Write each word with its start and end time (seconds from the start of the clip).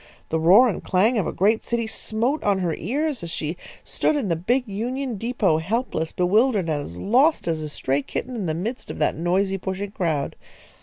The 0.29 0.39
roar 0.39 0.67
and 0.67 0.83
clang 0.83 1.19
of 1.19 1.27
a 1.27 1.31
great 1.31 1.63
city 1.63 1.85
smote 1.85 2.43
on 2.43 2.57
her 2.57 2.73
ears 2.73 3.21
as 3.21 3.29
she 3.29 3.55
stood 3.83 4.15
in 4.15 4.29
the 4.29 4.35
big 4.35 4.67
Union 4.67 5.15
depot, 5.15 5.59
helpless, 5.59 6.11
bewildered, 6.11 6.69
and 6.69 6.81
as 6.81 6.97
lost 6.97 7.47
as 7.47 7.61
a 7.61 7.69
stray 7.69 8.01
kitten 8.01 8.35
in 8.35 8.47
the 8.47 8.55
midst 8.55 8.89
of 8.89 8.97
that 8.97 9.15
noisy, 9.15 9.59
pushing 9.59 9.91
crowd. 9.91 10.35